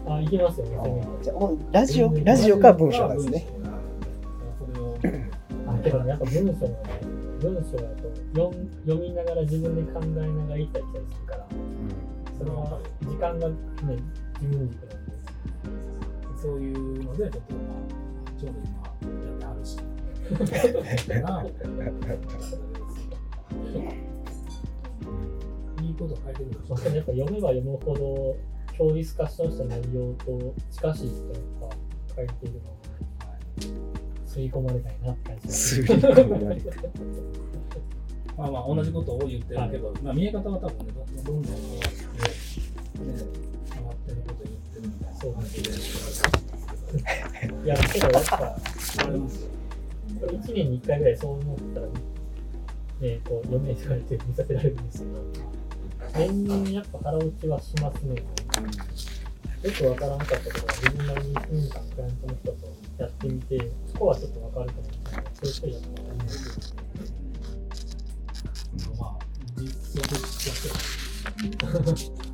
[0.09, 1.35] あ、いけますよね、じゃ
[1.73, 3.47] ラジオラジオか文章かですね。
[4.59, 4.97] それを、
[5.69, 6.77] あ、けどね、やっぱ文章はね、
[7.41, 11.47] 文章だと読ん読みながら自分で考えながら行ったり来たりするから、
[12.39, 13.55] それは時間がね、
[14.41, 15.11] 自分軸なんで。
[16.43, 17.59] そういうので、ちょっとま
[18.27, 19.77] あ、ちょうど今、やってはるし、
[21.23, 21.45] な
[25.83, 28.37] いいこと書いてるでしょまあ、でもやっぱ読めば読むほど、
[28.79, 31.43] 今日ディスカッションした内容と近しいってやっ
[32.09, 32.81] ぱ書いているのを
[34.27, 35.75] 吸い込まれたいなって感じです。
[35.75, 36.71] すり込まれて
[38.37, 43.13] まあまあ、同じことを言ってるけど、まあ見え方は多分ね、どんどん変わって、ね、
[43.71, 45.71] 変わってること言ってるみたいなそう感じで、
[47.65, 48.57] いや、けどやっぱ、
[48.97, 49.51] 言われますよ。
[50.21, 51.87] これ1年に1回ぐらいそう思ったら、
[53.01, 55.13] ね、こう読めと言われて見させられるんですけど、
[56.19, 58.23] 年々やっぱ腹落ちはしますね。
[59.63, 62.57] よくわからなかったことは自分なりに1年間クライアントの人と
[62.99, 65.01] やってみて、そこはちょっとわかると思うんで
[65.35, 66.27] すけど、そういう人やったら思う
[68.99, 69.19] まあ、
[69.57, 70.75] 実測としては、
[71.95, 72.30] 実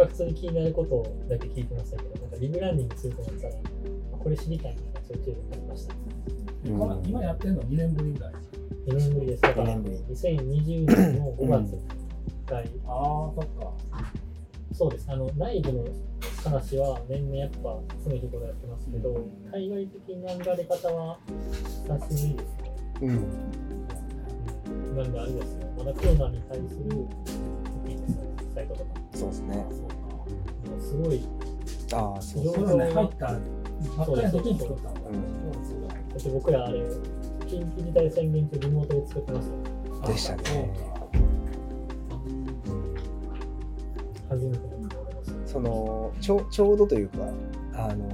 [0.00, 3.54] は普通に気になることだけ聞いてましたけど、なんかリブランディングすると思ったら、
[4.14, 5.94] あこれ知りたいなちょいちょい思いました。
[5.94, 8.34] うん今やってるの？2年ぶりぐらい。
[8.86, 9.42] 2年ぶりです。
[9.42, 12.00] だから、二年ぶり2020年の5月
[12.50, 13.72] 回、ああ、そっか。
[14.72, 15.06] そうです。
[15.08, 15.84] あの、内部の
[16.44, 21.18] 話は年々やっぱ常日頃やってますけど、海外的な見られ方は
[22.08, 22.74] 久しぶりですね。
[23.02, 23.50] うん
[24.96, 27.06] なんであれですね、まだコロナに対する
[28.74, 28.90] とか。
[29.14, 29.94] そうですねそうか。
[29.94, 31.24] もうすごい、
[31.92, 33.40] ああそう非常そうだね、入ったばっか
[34.16, 35.00] りの時に作ったのか。
[35.10, 36.80] うんだだって僕らあれ、
[37.46, 40.12] 緊急事態宣言中リモートで作ってましたよ。
[40.12, 40.72] でしたね
[44.28, 44.70] 初めて。
[45.46, 47.28] そのちょちょうどというか
[47.74, 48.08] あの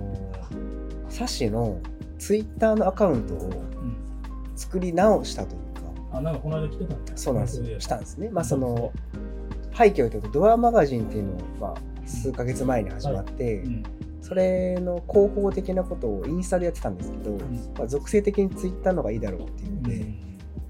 [1.10, 1.78] サシの
[2.18, 3.96] ツイッターのアカウントをうん
[4.56, 7.18] 作り直したというかあ、なんかこの間来てたんだよ。
[7.18, 9.15] そうなんですよしたんですねまあそのう
[9.76, 13.82] 背景を言うとドアマガジンっていうのを、まあ、数ヶ月前に始まって、ん。
[14.22, 17.38] それの広報的なことをインスタでやってたんですけど、
[17.78, 20.04] まあ、属性的にツイッターの方がいいだろうっていうので、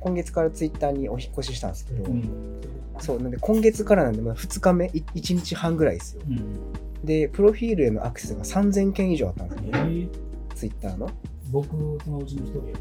[0.00, 2.60] 今月からツイッターにお引っ越ししたんですけど、うん。
[2.98, 7.04] そうなんで今月からなんでまだ2日目い1日半ぐらいですようん。
[7.04, 10.08] でプロフィールへのアクセスが3000件以上あったんですよねえー
[10.54, 11.10] ツイッターの
[11.50, 11.68] 僕、
[12.02, 12.74] そのうちの一人や。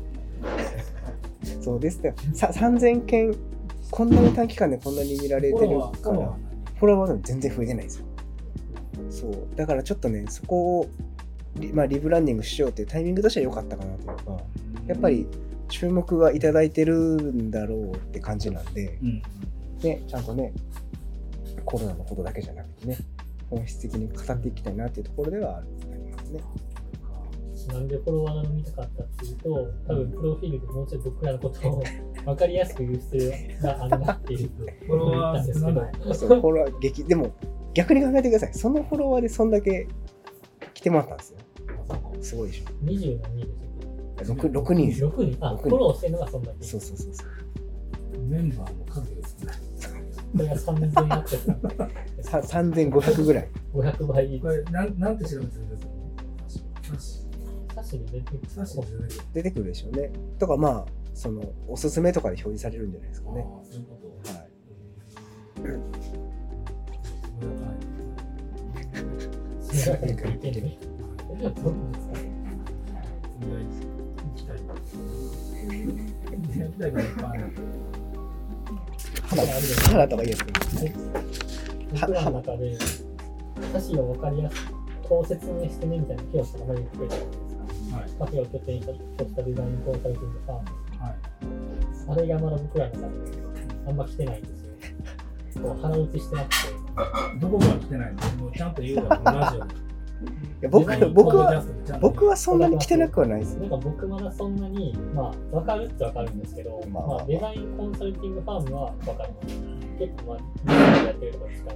[1.62, 3.36] そうですねさ3000件
[3.96, 6.34] こんなに短期間でこんなに見られてるから
[6.76, 8.06] フォロワーでも全然増えてないんですよ。
[9.10, 9.48] そう。
[9.56, 10.90] だからちょっとねそこを
[11.56, 14.02] リ,、まあ、リブランディングしようっていうタイミングとしては良かったかなと。
[14.02, 14.24] いうか
[14.76, 15.26] 何やっぱり、
[15.70, 19.22] 注目はいただいてるんだろうって感じなんで、うん。
[19.82, 20.52] ね、ちゃんとね
[21.64, 22.98] コロナのことだけじゃなくてね
[23.50, 26.42] 本質的に語っていきたいなっていうところではあるありますね
[27.68, 29.50] なんでフォロワーが伸びたかったっていうと、
[29.88, 31.84] 多分プロフィールでもうちょい僕らのことを
[32.26, 33.18] 分かりやすく言う必
[33.62, 34.50] 要があるなっていう
[34.88, 36.16] フォロワー少ない。
[36.16, 37.32] そうフォロワー激でも
[37.74, 39.88] 逆に考えてくださいそのフォロワーでそんだけ
[40.74, 41.40] 来てもらったんですよ
[42.22, 43.46] すごいでしょ20何人
[44.18, 45.46] でしたっ 6, 6人ですよけ ?6 人。
[45.46, 46.64] あ、六人フォローしてるのがそんだけ。
[46.66, 47.28] そうそうそうそう
[48.28, 49.52] メンバーの数ですね。
[50.32, 51.70] これが3000アクセスなんで、
[52.24, 54.48] さ3500ぐらい500倍こ。
[54.48, 55.86] れ、なんなんて調べてるんです
[57.24, 57.25] か？
[57.86, 58.00] サシ。
[58.00, 58.42] サッシで出てくる。
[58.42, 59.10] 出てくる。
[59.34, 64.32] 出てくるでしょうねとかまあそのおすすめとかで表示されるんじゃないですかねそういうこと。
[64.32, 64.56] はい
[79.36, 80.94] とからいいです花とかいいですね。
[81.92, 82.78] 僕らの中で、
[83.70, 87.45] 歌詞を分かりやすく、こう説明してねみたいな教師があまり言って
[88.20, 88.94] カフェを拠点と
[89.26, 90.66] したデザインコンサルティングファーム。
[91.04, 91.16] はい。
[92.08, 93.10] あれがまだ僕らの中で
[93.88, 95.64] あんま来てないんですよ。
[95.64, 96.86] こう腹打ちしてなくて。
[97.40, 99.76] どこから来てないのもうちゃんと言うわ、このラジオで。
[99.76, 99.78] い
[100.62, 101.64] や僕僕は
[102.00, 109.76] 僕はそんなに来てなくはないですなんか僕まだそんなに、まあ、分かるって分かるんですけど、まあまあ、デザインコンサルティングファームは分かります。
[110.00, 111.76] 結構、まあ、デザインでやってるところですから、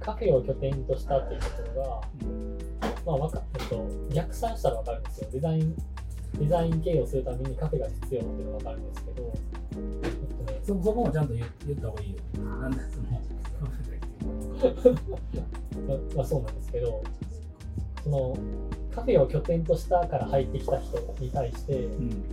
[0.00, 2.00] カフェを拠点としたっていうところが、
[3.04, 5.28] まあ、わかえっと、逆算したら分かるんですよ。
[5.32, 5.76] デザイン、
[6.38, 9.32] デザイン経営をするためにカフェが必要っていうのが分かるんですけど、
[9.72, 12.16] えっとね、そそこもちゃんと言言った方がいいよ。
[12.44, 13.04] なんでその、
[13.60, 13.68] ま
[16.16, 17.02] まあ、そうなんですけど、
[18.04, 18.36] その
[18.94, 22.24] カフェを拠点としたから入ってきた人に対して、うん、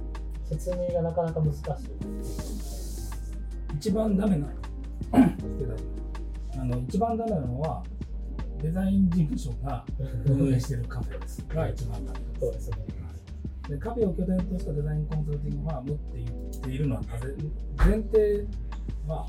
[0.45, 1.63] 説明がなかなか難しい。
[3.75, 4.47] 一番ダメな
[6.57, 7.83] あの一番ダメなのは
[8.61, 9.85] デザイン事務所が
[10.25, 11.45] 運営してるカフェです。
[11.49, 12.77] が一番ダメそうですね。
[13.69, 17.35] でカフェを拠点としたデザインコンサルティングファームって言っているのはなぜ
[17.77, 18.45] 前提
[19.07, 19.27] は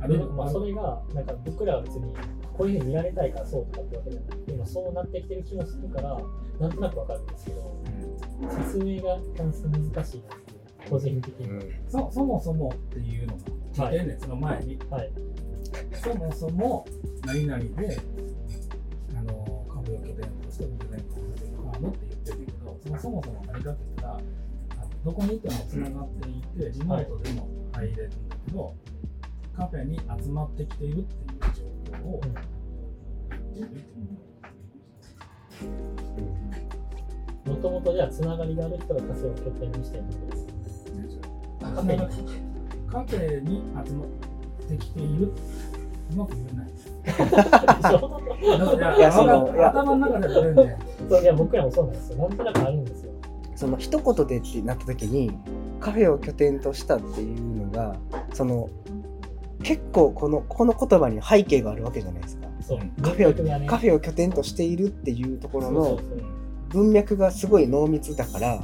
[0.00, 2.14] あるでまあ、それが、なんか僕らは別に、
[2.56, 6.18] こういうふうに見られたいからそうとかってわけじゃなくて、今そうなってきてる気もするから、
[6.60, 7.82] なんとなくわかるんですけど、
[8.64, 11.72] 説明が難しいなっていう、個人的に。
[11.88, 15.12] そそもそもっていうのが来てんねんその前にはい。
[16.02, 16.86] そもそも
[17.24, 17.98] 何々で
[19.16, 24.20] あのカフェを拠点としてデザインコンサルティングファームって言ってるけどそのそもそも何かって言ったら
[25.04, 28.74] どこにいてもつながっていてリモートでも入れるんだけど、
[29.56, 32.20] カフェに集まってきているっていう状況を
[33.54, 34.16] 言ってみる
[37.46, 40.46] もともとじゃあ、つながりがある人がカフェを拠点にしているってことです
[41.60, 41.96] カフェ
[42.90, 44.25] カフェに集まって
[44.76, 45.32] きている
[46.12, 46.66] うまく言えない
[47.12, 48.26] か。
[48.40, 50.76] いやいやその頭の中では全然
[51.08, 52.18] そういや、僕らもそうなんですよ。
[52.18, 53.12] なんとなくあるんですよ。
[53.54, 55.30] その一言でってなった時に
[55.80, 57.96] カフェを拠点としたっていうのが
[58.34, 58.68] その
[59.62, 62.46] 結構このこの言葉に背景があるわけじゃないですか。
[63.02, 65.98] カフェをねカフェを拠点としているっていうところの
[66.70, 68.60] 文脈がすごい濃密だから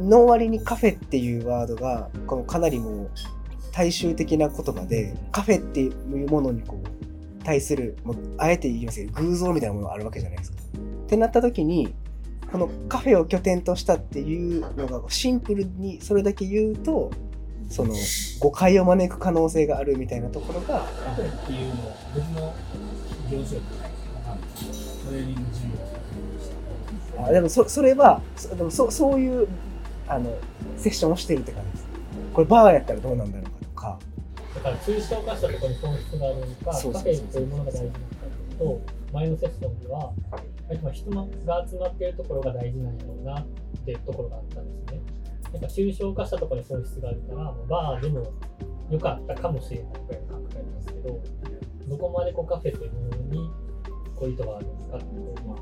[0.00, 3.10] の割にカフェっていうワードがこのかなりもう
[3.72, 5.88] 大衆的な言葉でカフェってい
[6.24, 10.58] うものにこう対するもうあえて言いますけど偶像みたいなものがあるわけじゃないですか。
[11.06, 11.94] ってなった時に
[12.52, 17.10] このカフェを拠点としたっていうのがシンプルにそれだけ言うと
[17.68, 17.94] その
[18.40, 22.54] 誤解を招く可能性があるみたいなところがカフェっていうのを別の
[23.30, 23.66] 業種で
[25.06, 25.62] トレーニング事
[27.18, 29.48] 業あでもそそれはそでもそそういう
[30.08, 30.36] あの
[30.76, 31.86] セッションをしてるって感じです。
[32.34, 33.49] これバーやったらどうなんだろう
[33.80, 33.98] か。
[34.54, 37.98] だから抽象化したところに本質があるのか、そうそうそうカフェというものが大事なのか
[38.58, 38.80] というと、
[39.12, 40.12] 前のセッションでは、
[40.68, 41.26] やっぱ人が
[41.68, 43.46] 集まっているところが大事なんやろうなっ
[43.84, 45.00] ていうところがあったんですね。
[45.52, 48.32] なんか抽象化したところに本質があるから、もうバーでも
[48.90, 51.20] 良かったかもしれないくらいの感覚がありますけど、
[51.88, 53.50] どこまでこうカフェというものに
[54.14, 55.56] こう意図があるのかっていうのは、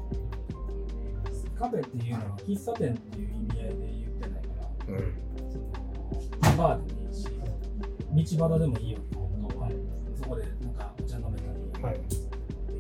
[1.59, 4.49] カフェっていうのは喫茶店っていう意味合いで言ってないか
[4.89, 5.29] ら、うん
[6.59, 6.98] バーで
[8.15, 9.71] 道端でもいいよって、本当は。
[10.17, 11.45] そこでなんかお茶飲めた
[11.93, 12.09] り、で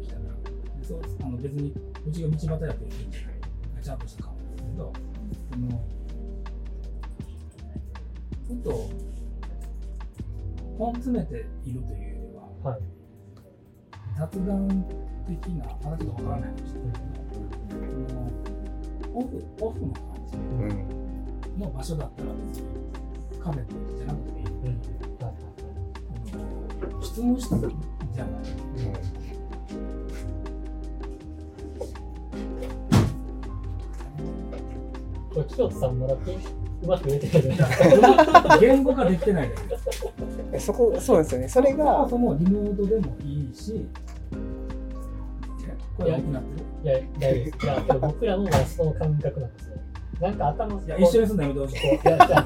[0.03, 0.21] きたら。
[0.23, 1.73] でそうあの別に
[2.07, 3.35] うちが道端やってるいいんじゃない
[3.77, 4.93] ガチャンとしたカフェですけど、
[5.53, 5.67] その
[8.49, 8.91] ふと
[10.79, 12.81] 本詰めているというよりは、はい
[14.16, 14.85] 雑談
[15.29, 17.39] 的な話がわからないかもしれないけど、
[18.09, 18.20] その
[19.14, 22.64] オフオフの感じの場所だったら別に
[23.41, 23.62] カフェ
[23.97, 24.45] じゃなくてもいい。
[24.47, 25.08] うん
[26.99, 28.42] はいあの執務室じゃない。
[35.34, 36.34] これ、清田さんまだピン
[36.82, 37.59] うまく言えてない
[38.59, 38.66] じ。
[38.66, 39.51] 言語化できてない
[40.53, 43.86] だそこそうですよねそれそもがそもリモートでもいいし、
[45.99, 46.64] 声大きくなってる？
[46.84, 47.64] いや、大丈夫です。
[47.64, 49.76] いや、けど僕らのその感覚なんですよ。
[50.20, 51.80] なんか頭いや、一緒にすんのやめてほしい。
[51.80, 52.40] こういやじゃ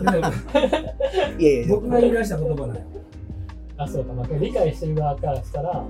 [1.38, 2.82] いやいや僕が言い出した言葉なんよ。
[3.83, 5.85] あ、あそうか、まあ、理解してる側からしたら、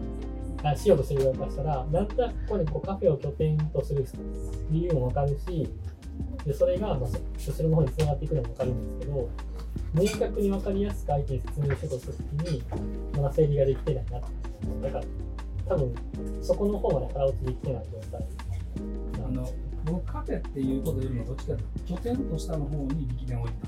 [0.64, 4.04] あしようとしてる側からしたら、なんとなくここにこうカフェを拠点とする
[4.70, 5.68] 理由もわかるし、
[6.44, 9.28] でそれが、まあ、そ後ろの方につながっていくのもわかるんですけど、
[9.94, 12.62] 明確にわかりやすく相手に説明しようとしたときに、
[13.16, 14.26] まだ整理ができてないなって。
[14.82, 15.04] だから、
[15.68, 15.94] 多分
[16.42, 18.26] そこの方まで腹落ちできてない状態
[19.24, 19.48] あの
[19.84, 23.60] 僕カフェっていうことよりもどっちかというと拠点としたの方に力点を置いて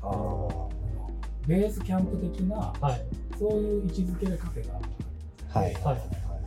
[0.00, 0.68] たあ
[1.46, 3.04] ベースキャンプ的なはい
[3.38, 4.84] そういう位置づけでカフェがある
[5.54, 5.74] あはい。
[5.74, 6.00] はい。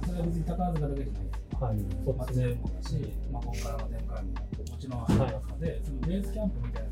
[0.06, 1.32] それは別に宝塚だけじゃない。
[1.62, 6.90] はいそう松ですね江もだし、まあ、ここからの展開ももちろんある中で、そのベースキャンプみたいな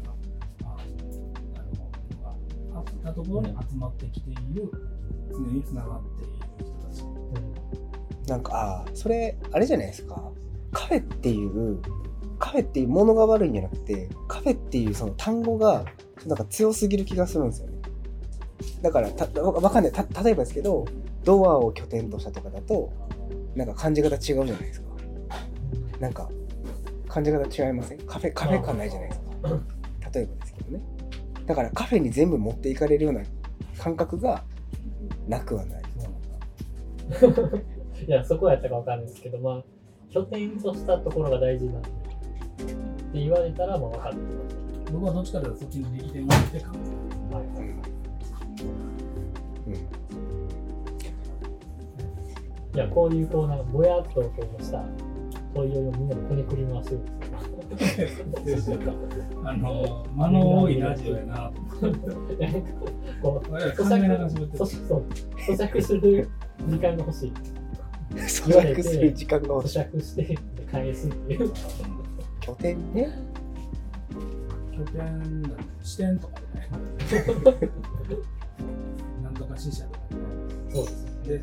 [0.64, 1.64] ああ
[2.22, 4.72] のがあったところに集まってきている
[5.32, 7.02] 常につながっている人たち。
[7.02, 7.70] うん
[8.28, 10.32] なんかああそれあれじゃないですか。
[10.72, 11.82] カフェっていう
[12.38, 15.84] カフェっていうものが悪いんじゃなくてカフェっていうその単語が
[16.28, 17.79] なんか強すぎる気がするんですよね
[18.82, 19.92] だからたわわかんない。
[19.92, 20.86] た例えばですけど
[21.24, 22.92] ドアを拠点としたとかだと
[23.56, 24.90] なんか感じ方違うじゃないですか。
[26.00, 26.30] なんか
[27.08, 28.00] 感じ方違いません？
[28.00, 29.28] カフェカフェ感ないじゃないですか。
[30.14, 30.84] 例えばですけどね。
[31.46, 33.22] だからカフェに全部持っていかれるような
[33.78, 34.44] 感覚が
[35.28, 35.84] なくはない。
[35.98, 37.58] そうなんだ
[38.08, 39.64] いやそこやったかわかんないですけどまあ
[40.12, 41.90] 拠点としたところが大事なんで。
[41.90, 41.92] っ
[43.12, 44.18] て言われたらまあ分かる。
[44.92, 46.78] 僕はどっちかというとそっちに力点を置いて考え
[52.80, 54.82] いやこういうこうなんかぼやっとこうした
[55.54, 58.72] 問いをみんなでこねくり回してるんです。
[59.44, 61.52] あの間の多いラジオやな。
[65.46, 66.30] 咀嚼する
[66.70, 67.34] 時間が欲しい。
[68.16, 69.80] 咀嚼する時間が欲しい。
[69.80, 70.40] 咀嚼して
[70.72, 71.52] 返すっていう。
[72.40, 73.10] 拠点ね。
[74.72, 75.50] 拠点だ。
[75.84, 76.70] 視点とかでね。
[79.22, 80.16] なんとか死者とかね。
[80.70, 81.10] そうです。
[81.28, 81.42] で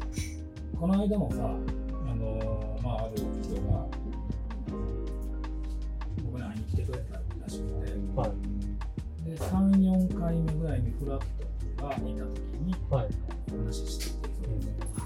[0.78, 3.86] この間もさあのまあある人が
[6.24, 7.92] 僕に会いに来てくれたらしくて。
[8.14, 8.30] はい。
[9.24, 11.22] で34回目ぐらいにフラッ
[11.78, 12.08] トがいた時
[12.64, 13.08] にはい。
[13.50, 14.50] 話してて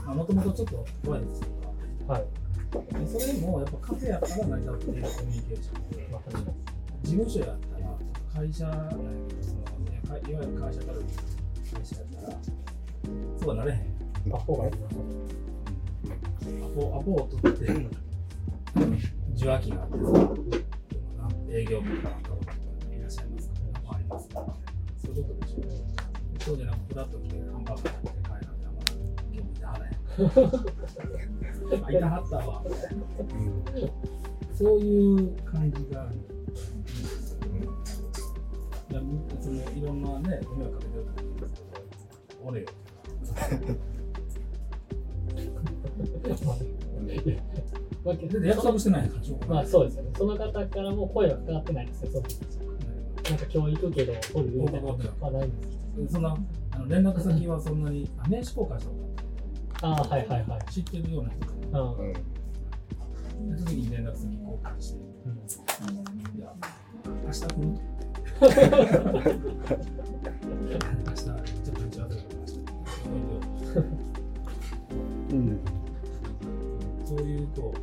[0.07, 1.47] もともとちょっと怖いんですけ
[2.07, 2.13] ど。
[2.13, 2.25] はい。
[2.71, 6.21] でそれもやっぱカフェやから成り立っているコミュニケーションでまあ
[7.03, 7.99] 事務所やったら
[8.33, 8.59] 会社
[8.91, 9.03] その
[10.19, 12.37] いわゆる会社から会社やったら
[13.41, 13.83] そうはなれへんあ
[14.25, 15.50] りますア
[16.75, 17.65] ポアポを取って
[19.37, 20.05] 受話器があってさ
[21.51, 22.31] 営業部とかなんか
[22.95, 23.55] いらっしゃいますか
[23.93, 24.47] ありますか
[25.05, 25.61] そういうことでしょ
[26.45, 28.81] そうじゃなくフラッと来てハンバーガー食べて帰らんであんま
[29.35, 29.89] 興味ならへ
[31.81, 33.03] んあいたはったわみたいな
[34.57, 36.11] そういう感じがある
[38.91, 39.01] いや
[39.41, 42.67] そのいろんなね迷惑かけてると思うんですけど俺よ
[46.23, 46.31] で
[48.49, 52.25] 約束してないからしょうまあそうですよねその方からも声はかかってないですよその
[53.31, 54.89] なんか今日行くけど取るみたいなの
[55.21, 56.37] はないんですけどそんな
[56.73, 58.97] あの連絡先はそんなにあ名刺交換したこ
[59.81, 61.99] とああはいはいはい知ってるような人かああうん
[63.59, 65.33] その時に連絡先交換してうん
[66.39, 66.53] いや
[67.27, 67.57] 明日来ると
[68.41, 68.49] 明
[71.11, 71.37] 日ちょっ
[71.75, 72.55] と打ち合わせがありまし
[73.45, 73.50] た
[77.11, 77.79] そういうこう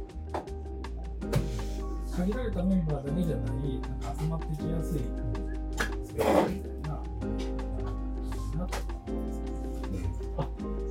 [2.15, 5.01] 限られたメンバーだけじゃないなんか集まってきやすい
[6.05, 6.89] スペースみたいな
[8.57, 8.77] なと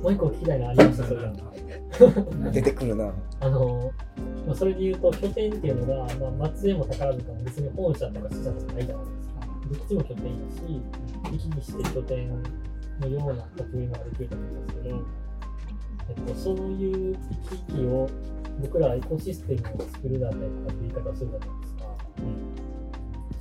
[0.03, 1.21] もう一個聞きたいのありましたそれ。
[1.23, 1.33] が
[2.53, 3.11] 出てくるな。
[3.39, 3.91] あの
[4.45, 9.47] まあ、それで言うと拠点っていうのが、まあ、松江も宝塚も別に本社とか支社とかないじゃないですか。
[9.67, 10.81] どっちも拠点だし
[11.31, 12.29] 行き来して拠点
[12.99, 15.26] のような立ちができると思うんですけど、
[16.09, 17.19] えっと、そういう行
[17.67, 18.09] き来を
[18.61, 21.85] 僕らはエコシステムを作るだったりとかって言い方をするじゃないですか、
[22.19, 22.57] うん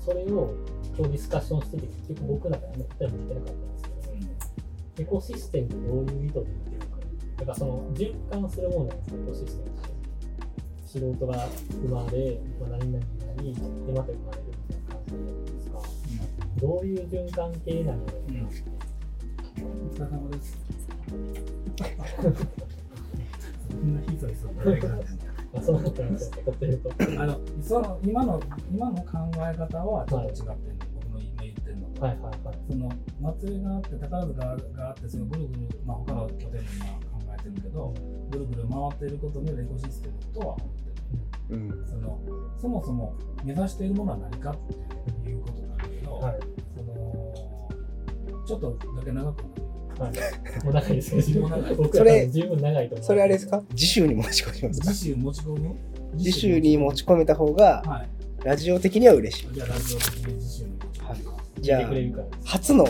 [0.07, 0.55] それを
[0.97, 6.87] 今日ディスカッションしてて結局僕らがあんまり答えも言ってなかったんですけどエコシステムってどういう意図で言ってるか
[7.39, 9.91] だからその循環するものなんですエコシステムって
[10.87, 13.61] 素人が生まれ、まあ、何々になりで
[13.93, 15.81] また生まれるみたいな感じじゃないですか？
[16.61, 18.31] どういう循環系なのかなって
[19.61, 21.56] お疲れ様です。
[23.71, 24.49] そんなひそひそ
[25.59, 26.93] あ、そうなってます、ってると。
[27.19, 30.55] あのその今の今の考え方はちょっと違ってるの、
[30.95, 32.59] 僕の今言ってるのと、はいはいはい。
[32.69, 37.95] その松江があって宝塚があってそのぐるぐる、まあ、他の拠点も今考えてるけど
[38.31, 42.21] ぐるぐる回っていることによるエコシステムとは思ってるうんその
[42.61, 43.15] そもそも
[43.45, 44.57] 目指しているものは何かっ
[45.23, 46.41] ていうことなんだけど、はい。
[46.77, 47.67] その
[48.47, 49.66] ちょっとだけ長くなる
[49.99, 50.65] はい。
[50.65, 51.15] もう長いです
[51.77, 53.07] 僕ら多分十分長いと思う。
[53.07, 53.63] それあれですか？
[53.75, 54.87] 次週に持ち込みますか？
[54.93, 55.77] 次週持ち込む
[56.19, 58.09] 次週に持ち込めた方がはい
[58.45, 61.91] ラジオ的には嬉しいじゃあラジオ的に次週に持ち込むかじゃあ。
[62.45, 62.87] 初の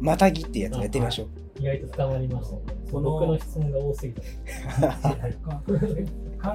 [0.00, 1.28] またぎってやつやってみましょう。
[1.58, 2.56] 意外と深まりました
[2.92, 4.20] の僕の質問が多すぎた。
[4.20, 4.26] 考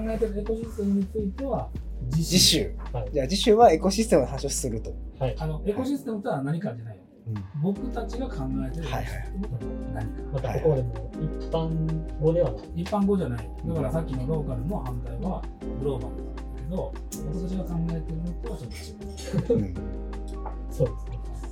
[0.07, 1.69] えてるエコシステムについては
[2.15, 2.75] 自次週。
[2.93, 3.09] はい。
[3.11, 4.93] じゃあ次週はエコシステムの話をすると。
[5.19, 5.35] はい。
[5.39, 7.00] あのエコシステムとは何かじゃないよ
[7.61, 9.61] 僕たちが考えてるエコシステムとは
[9.93, 12.63] 何か、またここでも一般語ではない。
[12.75, 15.41] 一般語じゃないだからさっきのローカルの反対は
[15.79, 16.93] グローバルなんだけど
[17.31, 20.01] 僕たちが考えてるのとはちょっと違ううん
[20.71, 20.93] そうで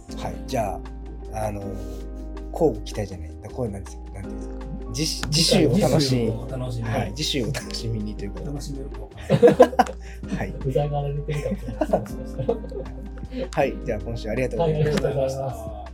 [0.10, 0.24] すね。
[0.24, 0.36] はい。
[0.48, 0.80] じゃ
[1.34, 1.62] あ、あの、
[2.52, 3.30] 交互期待じゃない。
[3.54, 4.02] こういうなんですよ。
[4.14, 4.56] なんていうんですか。
[4.92, 6.30] 次次週お楽しみに。
[6.32, 7.14] お楽しみに、はい。
[7.16, 8.52] 次週お楽しみにということで。
[8.52, 9.28] 楽しめるかわから
[10.28, 10.56] ないはい。
[10.66, 13.09] 疑われてるかもしれない
[13.52, 13.78] はい。
[13.86, 15.89] じゃあ今週ありがとうご、ざいました